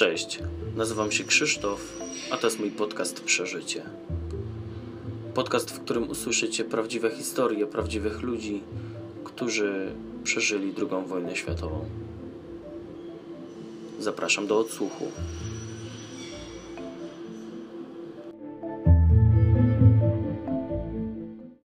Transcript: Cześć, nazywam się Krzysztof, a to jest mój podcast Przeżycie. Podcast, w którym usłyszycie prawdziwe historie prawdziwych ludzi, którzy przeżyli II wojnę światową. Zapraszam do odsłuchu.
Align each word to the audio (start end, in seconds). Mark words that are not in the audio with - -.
Cześć, 0.00 0.38
nazywam 0.76 1.12
się 1.12 1.24
Krzysztof, 1.24 1.80
a 2.30 2.36
to 2.36 2.46
jest 2.46 2.60
mój 2.60 2.70
podcast 2.70 3.20
Przeżycie. 3.20 3.82
Podcast, 5.34 5.70
w 5.70 5.80
którym 5.80 6.10
usłyszycie 6.10 6.64
prawdziwe 6.64 7.10
historie 7.10 7.66
prawdziwych 7.66 8.22
ludzi, 8.22 8.62
którzy 9.24 9.92
przeżyli 10.24 10.74
II 10.78 11.06
wojnę 11.06 11.36
światową. 11.36 11.84
Zapraszam 13.98 14.46
do 14.46 14.58
odsłuchu. 14.58 15.04